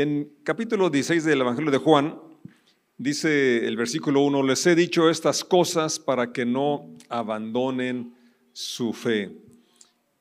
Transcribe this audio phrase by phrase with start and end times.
[0.00, 2.20] En capítulo 16 del Evangelio de Juan,
[2.98, 8.14] dice el versículo 1, les he dicho estas cosas para que no abandonen
[8.52, 9.32] su fe.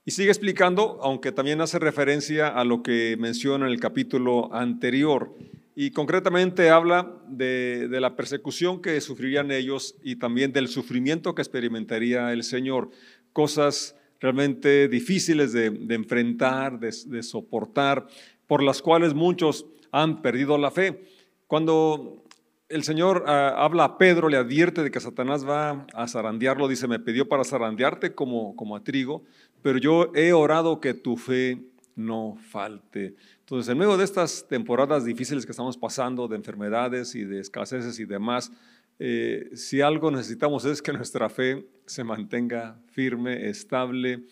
[0.03, 5.35] Y sigue explicando, aunque también hace referencia a lo que menciona en el capítulo anterior.
[5.75, 12.33] Y concretamente habla de, la persecución que sufrirían ellos y también del sufrimiento que experimentaría
[12.33, 12.89] el Señor.
[13.31, 18.07] Cosas realmente difíciles de, enfrentar, de soportar
[18.47, 21.03] por las cuales muchos han perdido la fe.
[21.47, 22.23] Cuando
[22.69, 26.87] el Señor ah, habla a Pedro, le advierte de que Satanás va a zarandearlo, dice,
[26.87, 29.23] me pidió para zarandearte como, como a trigo,
[29.61, 31.61] pero yo he orado que tu fe
[31.95, 33.15] no falte.
[33.39, 37.99] Entonces, en medio de estas temporadas difíciles que estamos pasando, de enfermedades y de escaseces
[37.99, 38.51] y demás,
[38.99, 44.25] eh, si algo necesitamos es que nuestra fe se mantenga firme, estable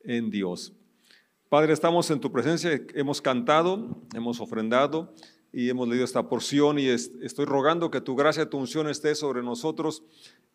[0.00, 0.72] en Dios.
[1.48, 5.14] Padre, estamos en tu presencia, hemos cantado, hemos ofrendado
[5.52, 9.42] y hemos leído esta porción y estoy rogando que tu gracia, tu unción esté sobre
[9.42, 10.02] nosotros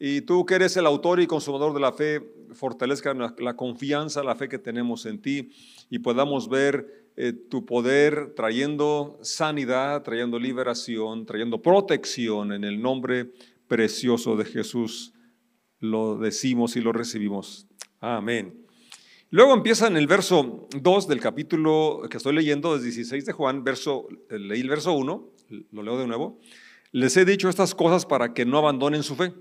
[0.03, 4.33] y tú que eres el autor y consumador de la fe, fortalezca la confianza, la
[4.33, 5.51] fe que tenemos en ti
[5.91, 13.31] y podamos ver eh, tu poder trayendo sanidad, trayendo liberación, trayendo protección en el nombre
[13.67, 15.13] precioso de Jesús.
[15.79, 17.67] Lo decimos y lo recibimos.
[17.99, 18.65] Amén.
[19.29, 23.63] Luego empieza en el verso 2 del capítulo que estoy leyendo, es 16 de Juan,
[23.63, 25.29] verso, leí el verso 1,
[25.71, 26.39] lo leo de nuevo.
[26.91, 29.31] Les he dicho estas cosas para que no abandonen su fe.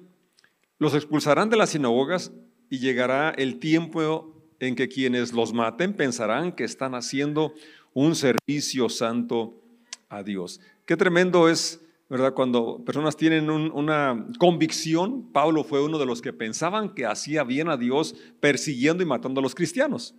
[0.81, 2.33] Los expulsarán de las sinagogas
[2.70, 7.55] y llegará el tiempo en que quienes los maten pensarán que están haciendo
[7.95, 9.62] un servicio santo
[10.09, 10.61] a Dios.
[10.87, 12.34] Qué tremendo es ¿verdad?
[12.34, 17.69] Cuando personas tienen una convicción, Pablo fue uno de los que pensaban que hacía bien
[17.69, 20.17] a Dios persiguiendo y matando a los cristianos.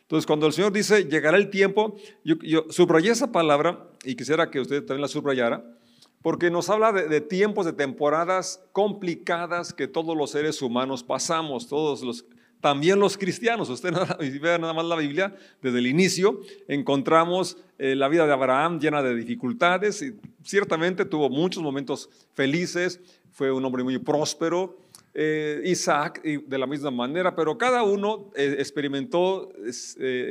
[0.00, 4.60] Entonces, cuando el Señor dice, llegará el tiempo, yo, subrayé esa palabra y quisiera que
[4.60, 5.62] usted también la subrayara,
[6.26, 11.68] porque nos habla de, de, tiempos, de temporadas complicadas que todos los seres humanos pasamos,
[11.68, 12.26] todos los,
[12.60, 13.70] también los cristianos.
[13.70, 18.32] Usted nada, vea nada más la Biblia, desde el inicio encontramos eh, la vida de
[18.32, 23.00] Abraham llena de dificultades y ciertamente tuvo muchos momentos felices,
[23.30, 24.80] fue un hombre muy próspero.
[25.14, 29.52] Eh, Isaac de la misma manera, pero cada uno eh, experimentó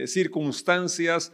[0.06, 1.32] circunstancias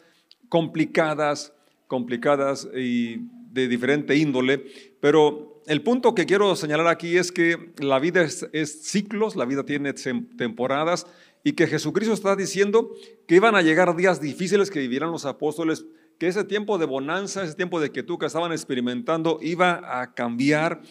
[0.49, 1.51] complicadas,
[1.88, 4.66] complicadas y de diferente índole,
[5.00, 9.63] pero el punto que quiero señalar aquí es que la vida es, ciclos, la vida
[9.63, 11.06] tiene temporadas
[11.44, 12.91] y que Jesucristo está diciendo
[13.28, 15.85] que iban a llegar días difíciles que vivieran los apóstoles,
[16.17, 20.81] que ese tiempo de bonanza, ese tiempo de quietud que estaban experimentando iba a cambiar,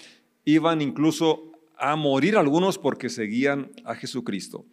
[0.44, 4.66] iban incluso a morir algunos porque seguían a Jesucristo.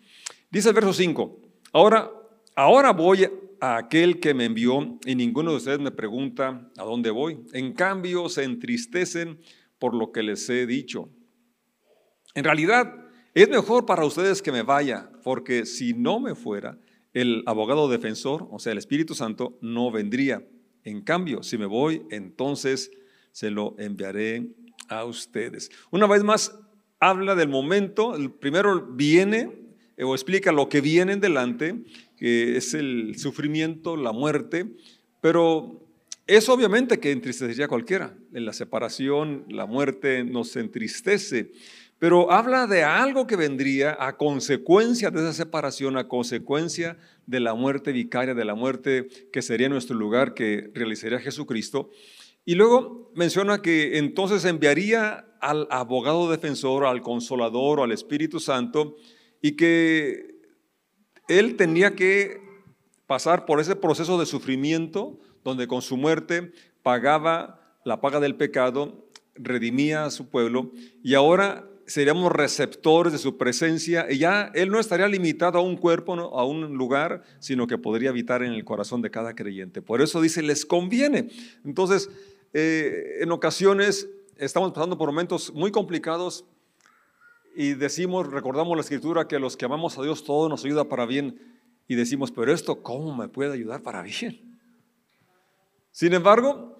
[0.50, 1.40] Dice el verso 5,
[1.74, 2.12] ahora,
[2.58, 3.30] ahora voy
[3.62, 7.40] a aquel que me envió y ninguno de ustedes me pregunta a dónde voy.
[7.54, 9.40] En cambio, se entristecen
[9.78, 11.10] por lo que les he dicho.
[12.34, 12.94] En realidad,
[13.36, 16.80] es mejor para ustedes que me vaya, porque si no me fuera,
[17.14, 20.44] el abogado defensor, o sea, el Espíritu Santo, no vendría.
[20.84, 22.92] En cambio, si me voy, entonces
[23.32, 24.50] se lo enviaré
[24.90, 25.70] a ustedes.
[25.92, 26.58] Una vez más,
[27.00, 29.68] habla del momento, primero viene
[30.00, 31.84] o explica lo que viene en delante,
[32.18, 34.66] que es el sufrimiento, la muerte,
[35.22, 35.88] pero
[36.26, 38.18] eso obviamente que entristecería a cualquiera.
[38.34, 41.54] En la separación, la muerte nos entristece.
[42.00, 47.56] Pero habla de algo que vendría a consecuencia de esa separación, a consecuencia de la
[47.56, 51.90] muerte vicaria, de la muerte que sería nuestro lugar, que realizaría Jesucristo.
[52.46, 58.96] Y luego menciona que entonces enviaría al abogado defensor, al consolador o al Espíritu Santo,
[59.42, 60.37] y que
[61.28, 62.42] él tenía que
[63.06, 66.52] pasar por ese proceso de sufrimiento, donde con su muerte
[66.84, 70.72] pagaba la paga del pecado, redimía a su pueblo
[71.04, 75.78] y ahora seríamos receptores de su presencia y ya Él no estaría limitado a un
[75.78, 79.82] cuerpo, a un lugar, sino que podría habitar en el corazón de cada creyente.
[79.82, 81.30] Por eso dice, les conviene.
[81.64, 82.10] Entonces,
[82.54, 86.46] eh, en ocasiones estamos pasando por momentos muy complicados
[87.60, 91.08] y decimos, recordamos la escritura que los que amamos a Dios todo nos ayuda para
[91.08, 91.42] bien
[91.88, 94.60] y decimos, pero esto, ¿cómo me puede ayudar para bien?
[95.90, 96.80] Sin embargo,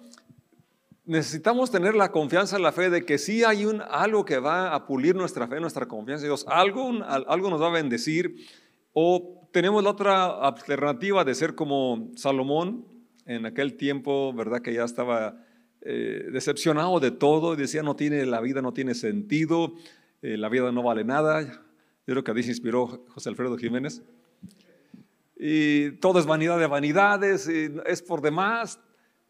[1.04, 4.72] necesitamos tener la confianza en la fe de que sí hay un, algo que va
[4.72, 8.36] a pulir nuestra fe, nuestra confianza en Dios, algo, algo nos va a bendecir,
[8.92, 12.86] o tenemos la otra alternativa de ser como Salomón
[13.26, 14.62] en aquel tiempo, ¿verdad?
[14.62, 15.44] Que ya estaba
[15.80, 19.74] eh, decepcionado de todo, decía, no tiene, la vida no tiene sentido,
[20.22, 21.42] eh, la vida no vale nada.
[21.42, 24.02] Yo creo que a se inspiró José Alfredo Jiménez.
[25.36, 28.80] Y todo es vanidad de vanidades, es por demás,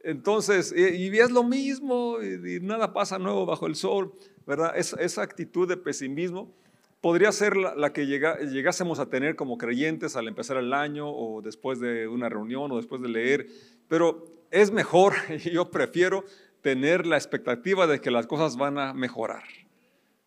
[0.02, 4.14] Entonces, y, es lo mismo, y, nada pasa nuevo bajo el sol,
[4.46, 4.72] ¿verdad?
[4.76, 6.54] esa actitud de pesimismo
[7.00, 11.80] podría ser la, que llegásemos a tener como creyentes al empezar el año o después
[11.80, 13.46] de una reunión o después de leer,
[13.88, 15.14] pero es mejor,
[15.44, 16.24] y yo prefiero
[16.60, 19.44] tener la expectativa de que las cosas van a mejorar,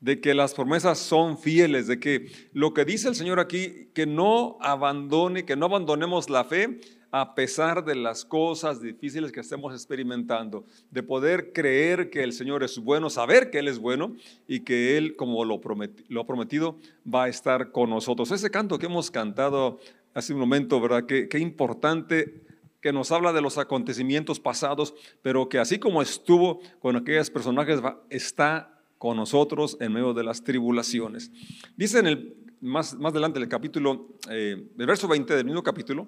[0.01, 4.05] de que las promesas son fieles, de que lo que dice el Señor aquí, que
[4.05, 6.81] no abandone, que no abandonemos la fe,
[7.11, 12.63] a pesar de las cosas difíciles que estemos experimentando, de poder creer que el Señor
[12.63, 14.15] es bueno, saber que Él es bueno
[14.47, 18.31] y que Él, como lo, ha prometido, va a estar con nosotros.
[18.31, 19.79] Ese canto que hemos cantado
[20.13, 21.05] hace un momento, ¿verdad?
[21.05, 22.43] Qué, qué importante
[22.81, 27.79] que nos habla de los acontecimientos pasados, pero que así como estuvo con aquellos personajes,
[28.09, 31.31] está con nosotros en medio de las tribulaciones.
[31.75, 36.07] Dice en el, más, más adelante el capítulo, eh, el verso 20 del mismo capítulo,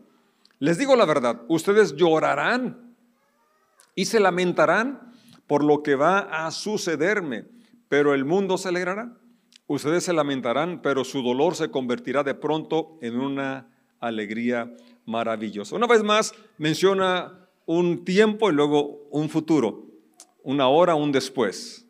[0.59, 2.95] les digo la verdad, ustedes llorarán
[3.95, 5.11] y se lamentarán
[5.47, 7.45] por lo que va a sucederme,
[7.89, 9.17] pero el mundo se alegrará.
[9.65, 14.71] Ustedes se lamentarán, pero su dolor se convertirá de pronto en una alegría
[15.07, 15.75] maravillosa.
[15.75, 19.83] Una vez más menciona un tiempo y luego un futuro,
[20.43, 21.82] una hora, un después.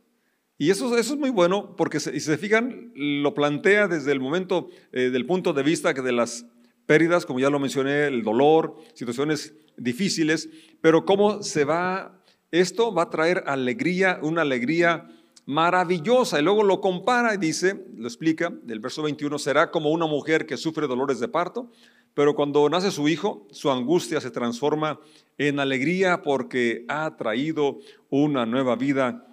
[0.63, 4.69] Y eso, eso es muy bueno porque si se fijan, lo plantea desde el momento,
[4.93, 6.45] eh, del punto de vista que de las
[6.85, 10.47] pérdidas, como ya lo mencioné, el dolor, situaciones difíciles,
[10.79, 15.09] pero cómo se va, esto va a traer alegría, una alegría
[15.45, 16.39] maravillosa.
[16.39, 20.45] Y luego lo compara y dice, lo explica, del verso 21, será como una mujer
[20.45, 21.71] que sufre dolores de parto,
[22.13, 24.97] pero cuando nace su hijo, su angustia se transforma
[25.37, 27.79] en alegría porque ha traído
[28.09, 29.27] una nueva vida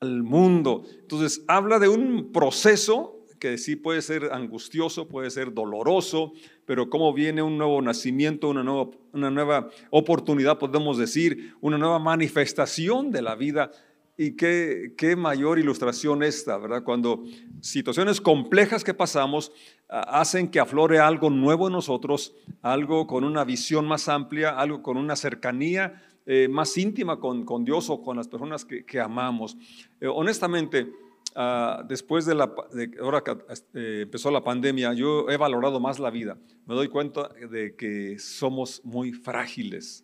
[0.00, 0.84] al mundo.
[1.02, 6.32] Entonces, habla de un proceso que sí puede ser angustioso, puede ser doloroso,
[6.66, 11.98] pero cómo viene un nuevo nacimiento, una nueva, una nueva oportunidad, podemos decir, una nueva
[11.98, 13.70] manifestación de la vida.
[14.16, 16.82] Y qué, qué mayor ilustración esta, ¿verdad?
[16.84, 17.24] Cuando
[17.62, 19.52] situaciones complejas que pasamos
[19.88, 24.98] hacen que aflore algo nuevo en nosotros, algo con una visión más amplia, algo con
[24.98, 29.56] una cercanía eh, más íntima con, con, Dios o con las personas que, que amamos.
[30.00, 30.92] Eh, honestamente,
[31.34, 32.52] Ah, después de la,
[33.00, 33.36] ahora que
[33.74, 36.36] eh, empezó la pandemia, yo he valorado más la vida.
[36.66, 40.02] Me doy cuenta de que somos muy frágiles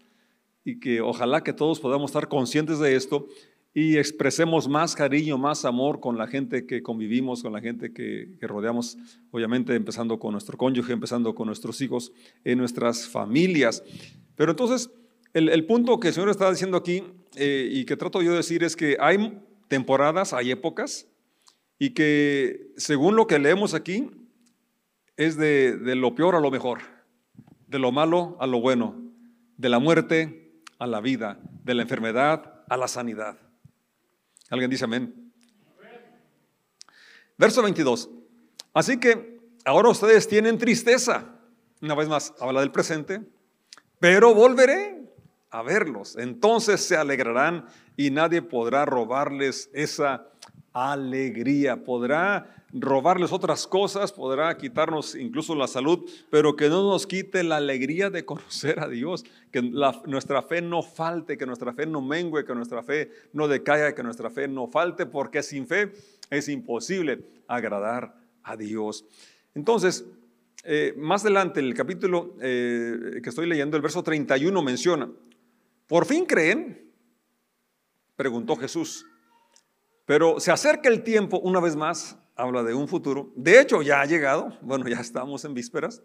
[0.64, 3.26] y que ojalá que todos podamos estar conscientes de esto
[3.74, 8.28] y expresemos más cariño, más amor con la gente que convivimos, con la gente que,
[8.40, 8.96] rodeamos,
[9.32, 12.12] obviamente empezando con nuestro cónyuge, empezando con nuestros hijos,
[12.44, 13.82] en nuestras familias.
[14.36, 14.90] Pero entonces,
[15.36, 17.04] el, punto que el Señor está diciendo aquí
[17.34, 19.38] eh, y que trato yo de decir es que hay
[19.68, 21.06] temporadas, hay épocas
[21.78, 24.10] y que según lo que leemos aquí
[25.18, 26.80] es de, lo peor a lo mejor,
[27.66, 28.96] de lo malo a lo bueno,
[29.58, 33.36] de la muerte a la vida, de la enfermedad a la sanidad.
[34.48, 35.32] ¿Alguien dice amén?
[37.36, 38.08] Verso 22.
[38.72, 41.26] Así que ahora ustedes tienen tristeza.
[41.82, 43.20] Una vez más, habla del presente,
[43.98, 44.95] pero volveré
[45.50, 46.16] a verlos.
[46.16, 47.66] Entonces se alegrarán
[47.96, 50.28] y nadie podrá robarles esa
[50.72, 51.82] alegría.
[51.84, 57.56] Podrá robarles otras cosas, podrá quitarnos incluso la salud, pero que no nos quite la
[57.56, 62.44] alegría de conocer a Dios, que nuestra fe no falte, que nuestra fe no mengue,
[62.44, 65.92] que nuestra fe no decaiga, que nuestra fe no falte, porque sin fe
[66.30, 69.04] es imposible agradar a Dios.
[69.54, 70.04] Entonces,
[70.64, 75.08] eh, más adelante, en el capítulo eh, que estoy leyendo, el verso 31 menciona,
[75.86, 76.92] ¿por fin creen?
[78.16, 79.06] Preguntó Jesús.
[80.04, 83.32] Pero se acerca el tiempo, una vez más, habla de un futuro.
[83.34, 86.02] De hecho, ya ha llegado, bueno, ya estamos en vísperas,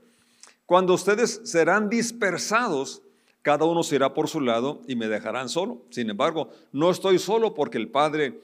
[0.66, 3.04] cuando ustedes serán dispersados,
[3.42, 5.86] cada uno se irá por su lado y me dejarán solo.
[5.90, 8.42] Sin embargo, no estoy solo porque el Padre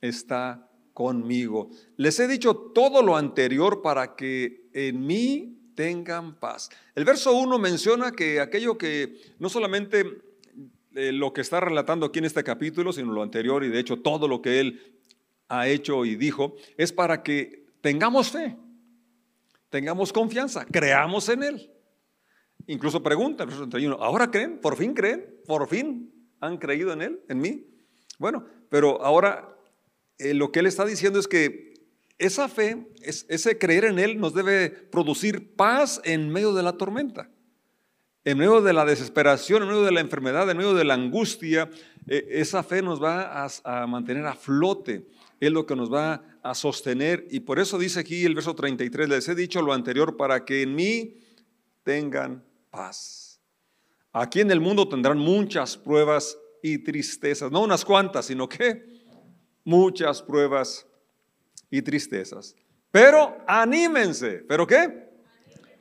[0.00, 1.70] está conmigo.
[1.96, 6.68] Les he dicho todo lo anterior para que en mí tengan paz.
[6.94, 10.20] El verso 1 menciona que aquello que no solamente
[10.92, 14.26] lo que está relatando aquí en este capítulo, sino lo anterior y de hecho todo
[14.26, 15.00] lo que él
[15.50, 18.56] ha hecho y dijo, es para que tengamos fe,
[19.68, 21.70] tengamos confianza, creamos en Él.
[22.66, 24.60] Incluso pregunta, verso 31, ¿ahora creen?
[24.60, 25.26] ¿Por fin creen?
[25.46, 27.66] ¿Por fin han creído en Él, en mí?
[28.18, 29.56] Bueno, pero ahora
[30.18, 31.74] eh, lo que Él está diciendo es que
[32.18, 37.28] esa fe, ese creer en Él nos debe producir paz en medio de la tormenta.
[38.24, 41.70] En medio de la desesperación, en medio de la enfermedad, en medio de la angustia,
[42.06, 45.06] eh, esa fe nos va a mantener a flote
[45.40, 47.26] es lo que nos va a sostener.
[47.30, 50.62] Y por eso dice aquí el verso 33, les he dicho lo anterior, para que
[50.62, 51.16] en mí
[51.82, 53.40] tengan paz.
[54.12, 57.50] Aquí en el mundo tendrán muchas pruebas y tristezas.
[57.50, 58.84] No unas cuantas, sino que
[59.64, 60.86] muchas pruebas
[61.70, 62.54] y tristezas.
[62.90, 64.44] Pero anímense.
[64.46, 65.09] ¿Pero qué?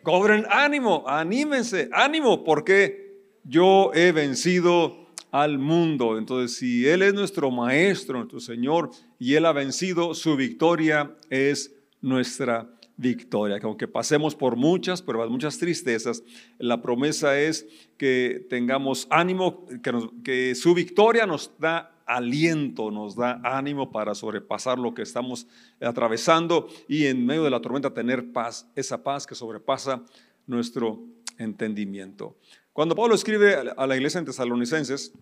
[0.03, 3.09] Cobren ánimo, anímense, ánimo, porque
[3.43, 6.17] yo he vencido al mundo.
[6.17, 11.75] Entonces, si Él es nuestro Maestro, nuestro Señor, y Él ha vencido, su victoria es
[12.01, 13.59] nuestra victoria.
[13.59, 16.23] Que aunque pasemos por muchas pruebas, muchas tristezas,
[16.57, 19.91] la promesa es que tengamos ánimo, que,
[20.23, 25.45] que su victoria nos da aliento, nos da ánimo para sobrepasar lo que estamos
[25.79, 30.03] atravesando y en medio de la tormenta tener paz, esa paz que sobrepasa
[30.47, 31.03] nuestro
[31.37, 32.35] entendimiento.
[32.73, 35.13] Cuando Pablo escribe a la iglesia en Tesalonicenses,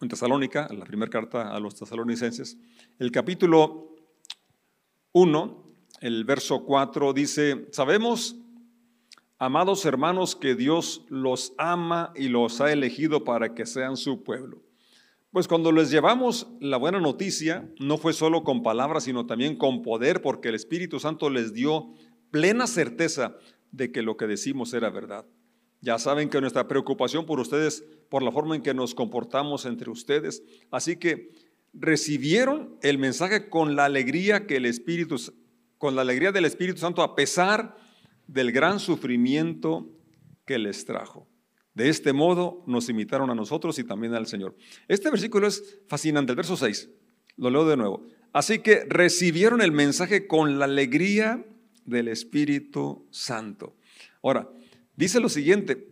[0.00, 2.56] en Tesalónica, la primera carta a los tesalonicenses,
[3.00, 3.96] el capítulo
[5.10, 5.64] 1,
[6.02, 8.36] el verso 4 dice, sabemos,
[9.38, 14.62] amados hermanos, que Dios los ama y los ha elegido para que sean su pueblo
[15.34, 19.82] pues cuando les llevamos la buena noticia, no fue solo con palabras, sino también con
[19.82, 21.92] poder, porque el Espíritu Santo les dio
[22.30, 23.36] plena certeza
[23.72, 25.26] de que lo que decimos era verdad.
[25.80, 29.90] Ya saben que nuestra preocupación por ustedes, por la forma en que nos comportamos entre
[29.90, 31.32] ustedes, así que
[31.72, 35.16] recibieron el mensaje con la alegría que el Espíritu,
[35.78, 37.76] con la alegría del Espíritu Santo, a pesar
[38.28, 39.90] del gran sufrimiento
[40.46, 41.26] que les trajo.
[41.74, 44.56] De este modo nos imitaron a nosotros y también al Señor.
[44.86, 46.88] Este versículo es fascinante, el verso 6.
[47.36, 48.06] Lo leo de nuevo.
[48.32, 51.44] Así que recibieron el mensaje con la alegría
[51.84, 53.76] del Espíritu Santo.
[54.22, 54.48] Ahora,
[54.96, 55.88] dice lo siguiente,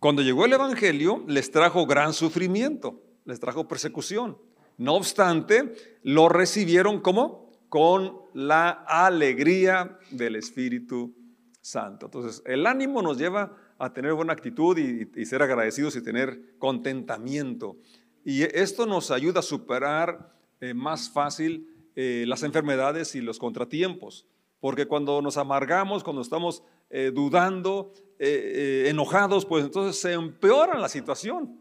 [0.00, 4.36] cuando llegó el Evangelio les trajo gran sufrimiento, les trajo persecución.
[4.78, 11.14] No obstante, lo recibieron como con la alegría del Espíritu
[11.60, 12.06] Santo.
[12.06, 17.76] Entonces, el ánimo nos lleva a tener buena actitud y, ser agradecidos y tener contentamiento.
[18.24, 24.24] Y esto nos ayuda a superar eh, más fácil eh, las enfermedades y los contratiempos.
[24.60, 31.60] Porque cuando nos amargamos, cuando estamos eh, dudando, enojados, pues entonces se empeora la situación.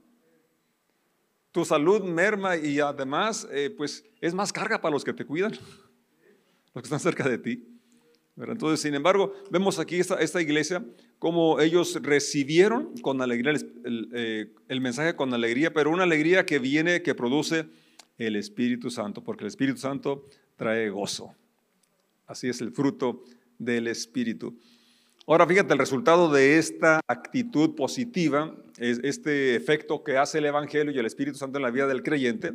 [1.52, 3.48] Tu salud merma y además,
[3.78, 5.54] pues es más carga para los que te cuidan,
[6.76, 7.71] los que están cerca de ti.
[8.38, 10.84] Entonces, sin embargo, vemos aquí esta, iglesia
[11.20, 13.54] como ellos recibieron con alegría
[14.14, 17.66] eh, el, mensaje con alegría, pero una alegría que viene, que produce
[18.18, 21.36] el Espíritu Santo, porque el Espíritu Santo trae gozo.
[22.26, 23.24] Así es el fruto
[23.60, 24.58] del Espíritu.
[25.28, 30.92] Ahora fíjate, el resultado de esta actitud positiva, es este efecto que hace el Evangelio
[30.92, 32.54] y el Espíritu Santo en la vida del creyente,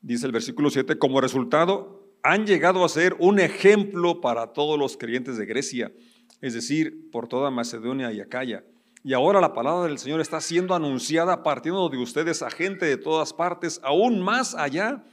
[0.00, 4.96] dice el versículo 7, como resultado han llegado a ser un ejemplo para todos los
[4.96, 5.92] creyentes de Grecia,
[6.40, 8.64] es decir, por toda Macedonia y Acaya.
[9.04, 12.96] Y ahora la palabra del Señor está siendo anunciada partiendo de ustedes a gente de
[12.96, 15.04] todas partes, aún más allá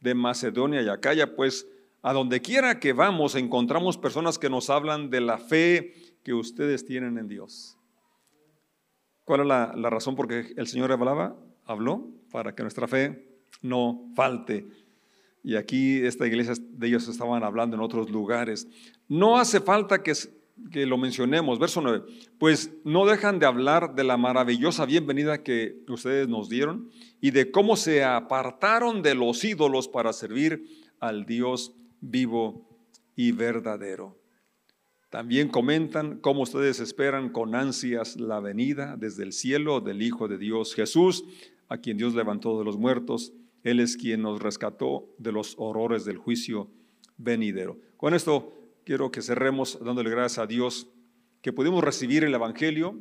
[0.00, 1.66] de Macedonia y Acaya, pues
[2.02, 6.84] a donde quiera que vamos encontramos personas que nos hablan de la fe que ustedes
[6.84, 7.76] tienen en Dios.
[9.24, 11.36] ¿Cuál es la, razón por que el Señor hablaba?
[11.64, 13.28] Habló para que nuestra fe
[13.62, 14.66] no falte.
[15.42, 18.68] Y aquí esta iglesia de ellos estaban hablando en otros lugares.
[19.08, 20.12] No hace falta que,
[20.70, 21.58] que lo mencionemos.
[21.58, 22.02] Verso 9.
[22.38, 27.50] Pues no dejan de hablar de la maravillosa bienvenida que ustedes nos dieron y de
[27.50, 30.66] cómo se apartaron de los ídolos para servir
[31.00, 32.68] al Dios vivo
[33.16, 34.18] y verdadero.
[35.08, 40.38] También comentan cómo ustedes esperan con ansias la venida desde el cielo del Hijo de
[40.38, 41.24] Dios Jesús,
[41.68, 43.32] a quien Dios levantó de los muertos
[43.64, 46.70] él es quien nos rescató de los horrores del juicio
[47.16, 47.78] venidero.
[47.96, 50.88] Con esto quiero que cerremos dándole gracias a Dios
[51.42, 52.98] que pudimos recibir el Evangelio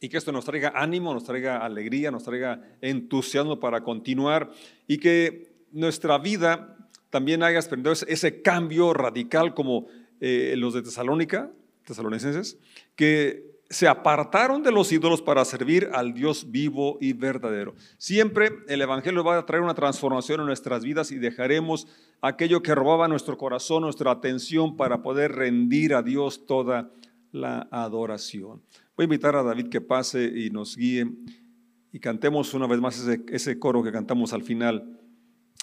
[0.00, 4.50] y que esto nos traiga ánimo, nos traiga alegría, nos traiga entusiasmo para continuar
[4.86, 9.86] y que nuestra vida también haya experimentado ese cambio radical como
[10.20, 11.50] eh, los de Tesalónica,
[11.84, 12.58] tesalonicenses,
[12.96, 17.74] que se apartaron de los ídolos para servir al Dios vivo y verdadero.
[17.98, 21.86] Siempre el Evangelio va a traer una transformación en nuestras vidas y dejaremos
[22.20, 26.90] aquello que robaba nuestro corazón, nuestra atención para poder rendir a Dios toda
[27.32, 28.62] la adoración.
[28.96, 31.10] Voy a invitar a David que pase y nos guíe
[31.90, 35.00] y cantemos una vez más ese, coro que cantamos al final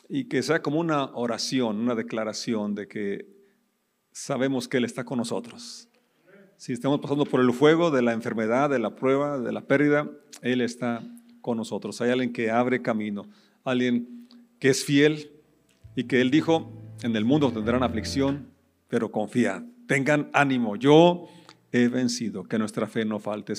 [0.09, 3.27] y que sea como una oración, una declaración de que
[4.11, 5.90] sabemos que Él está con nosotros
[6.61, 10.07] si estamos pasando por el fuego de la enfermedad, de la prueba, de la pérdida,
[10.43, 11.01] Él está
[11.41, 11.99] con nosotros.
[12.01, 13.25] Hay alguien que abre camino,
[13.63, 14.27] alguien
[14.59, 15.31] que es fiel
[15.95, 18.45] y que Él dijo, en el mundo tendrán aflicción,
[18.89, 21.25] pero confiad, tengan ánimo, yo
[21.71, 23.53] he vencido, que nuestra fe no falte.